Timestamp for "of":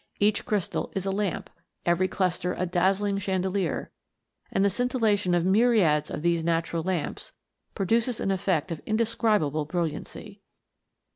5.35-5.45, 6.09-6.23, 8.71-8.81